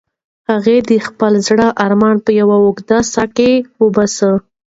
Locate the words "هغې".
0.49-0.77